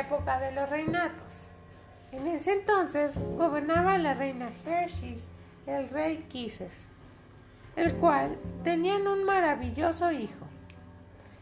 época 0.00 0.38
de 0.38 0.52
los 0.52 0.68
reinatos. 0.68 1.46
En 2.12 2.26
ese 2.26 2.52
entonces 2.52 3.18
gobernaba 3.36 3.98
la 3.98 4.14
reina 4.14 4.52
Hershey 4.64 5.16
y 5.66 5.70
el 5.70 5.88
rey 5.88 6.26
Kisses, 6.28 6.88
el 7.76 7.94
cual 7.96 8.38
tenían 8.62 9.06
un 9.06 9.24
maravilloso 9.24 10.12
hijo, 10.12 10.46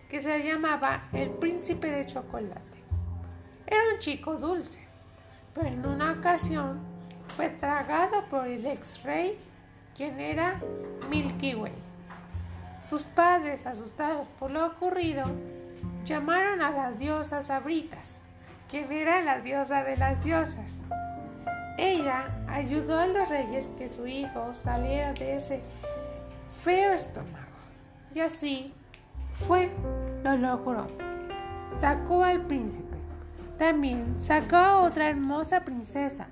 que 0.08 0.20
se 0.20 0.42
llamaba 0.44 1.08
el 1.12 1.30
príncipe 1.30 1.90
de 1.90 2.06
chocolate. 2.06 2.82
Era 3.66 3.82
un 3.92 3.98
chico 3.98 4.36
dulce, 4.36 4.80
pero 5.54 5.68
en 5.68 5.84
una 5.84 6.12
ocasión 6.12 6.80
fue 7.28 7.48
tragado 7.48 8.26
por 8.28 8.46
el 8.46 8.66
ex 8.66 9.02
rey, 9.02 9.38
quien 9.94 10.20
era 10.20 10.60
Milky 11.08 11.54
Way. 11.54 11.72
Sus 12.82 13.02
padres, 13.02 13.66
asustados 13.66 14.26
por 14.38 14.50
lo 14.50 14.66
ocurrido, 14.66 15.24
llamaron 16.04 16.62
a 16.62 16.70
la 16.70 16.92
diosa 16.92 17.42
Sabritas, 17.42 18.22
quien 18.72 18.90
era 18.90 19.20
la 19.20 19.38
diosa 19.40 19.84
de 19.84 19.98
las 19.98 20.24
diosas. 20.24 20.78
Ella 21.76 22.30
ayudó 22.48 22.98
a 22.98 23.06
los 23.06 23.28
reyes 23.28 23.68
que 23.76 23.86
su 23.86 24.06
hijo 24.06 24.54
saliera 24.54 25.12
de 25.12 25.36
ese 25.36 25.62
feo 26.62 26.94
estómago. 26.94 27.52
Y 28.14 28.20
así 28.20 28.72
fue, 29.46 29.70
lo 30.24 30.38
logró. 30.38 30.86
Sacó 31.70 32.24
al 32.24 32.46
príncipe. 32.46 32.96
También 33.58 34.18
sacó 34.18 34.56
a 34.56 34.82
otra 34.84 35.10
hermosa 35.10 35.66
princesa 35.66 36.28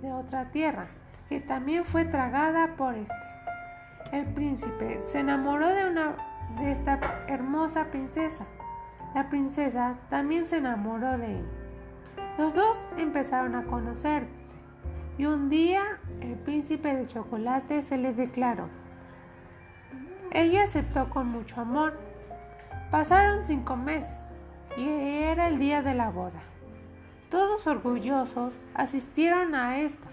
de 0.00 0.10
otra 0.10 0.50
tierra, 0.52 0.86
que 1.28 1.40
también 1.40 1.84
fue 1.84 2.06
tragada 2.06 2.76
por 2.78 2.94
este. 2.94 3.14
El 4.10 4.24
príncipe 4.32 5.02
se 5.02 5.20
enamoró 5.20 5.68
de 5.68 5.90
una 5.90 6.16
de 6.58 6.72
esta 6.72 6.98
hermosa 7.28 7.84
princesa. 7.90 8.46
La 9.14 9.28
princesa 9.28 9.98
también 10.08 10.46
se 10.46 10.56
enamoró 10.56 11.18
de 11.18 11.40
él. 11.40 11.63
Los 12.36 12.52
dos 12.52 12.80
empezaron 12.98 13.54
a 13.54 13.64
conocerse 13.64 14.56
y 15.18 15.26
un 15.26 15.48
día 15.48 16.00
el 16.20 16.34
príncipe 16.34 16.94
de 16.94 17.06
chocolate 17.06 17.82
se 17.82 17.96
le 17.96 18.12
declaró. 18.12 18.68
Ella 20.32 20.64
aceptó 20.64 21.08
con 21.10 21.28
mucho 21.28 21.60
amor. 21.60 21.96
Pasaron 22.90 23.44
cinco 23.44 23.76
meses 23.76 24.24
y 24.76 24.88
era 24.88 25.46
el 25.46 25.60
día 25.60 25.82
de 25.82 25.94
la 25.94 26.10
boda. 26.10 26.42
Todos 27.30 27.66
orgullosos 27.68 28.58
asistieron 28.74 29.54
a 29.54 29.78
esta. 29.78 30.08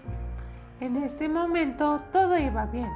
En 0.78 0.96
este 0.96 1.28
momento 1.28 2.02
todo 2.12 2.38
iba 2.38 2.66
bien, 2.66 2.90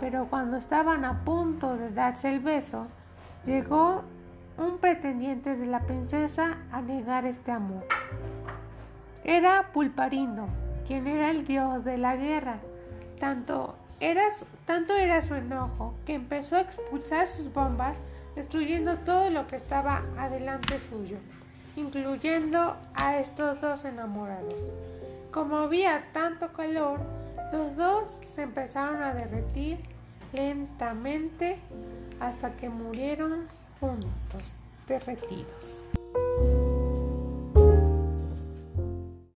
pero 0.00 0.26
cuando 0.26 0.56
estaban 0.56 1.04
a 1.04 1.24
punto 1.24 1.76
de 1.76 1.90
darse 1.90 2.32
el 2.32 2.40
beso, 2.40 2.88
llegó 3.46 4.02
un 4.58 4.78
pretendiente 4.78 5.56
de 5.56 5.66
la 5.66 5.80
princesa 5.80 6.58
a 6.72 6.82
negar 6.82 7.24
este 7.24 7.52
amor. 7.52 7.86
Era 9.24 9.70
Pulparindo, 9.72 10.48
quien 10.86 11.06
era 11.06 11.30
el 11.30 11.46
dios 11.46 11.84
de 11.84 11.96
la 11.96 12.16
guerra. 12.16 12.58
Tanto 13.20 13.76
era, 14.00 14.22
tanto 14.64 14.94
era 14.94 15.22
su 15.22 15.34
enojo 15.34 15.94
que 16.04 16.14
empezó 16.14 16.56
a 16.56 16.60
expulsar 16.60 17.28
sus 17.28 17.52
bombas, 17.52 17.98
destruyendo 18.34 18.96
todo 18.98 19.30
lo 19.30 19.46
que 19.46 19.56
estaba 19.56 20.02
adelante 20.18 20.78
suyo, 20.78 21.18
incluyendo 21.76 22.76
a 22.94 23.18
estos 23.18 23.60
dos 23.60 23.84
enamorados. 23.84 24.54
Como 25.30 25.58
había 25.58 26.10
tanto 26.12 26.52
calor, 26.52 27.00
los 27.52 27.76
dos 27.76 28.20
se 28.22 28.42
empezaron 28.42 29.02
a 29.02 29.14
derretir 29.14 29.78
lentamente 30.32 31.58
hasta 32.20 32.52
que 32.56 32.68
murieron 32.68 33.46
juntos, 33.80 34.54
derretidos. 34.86 35.82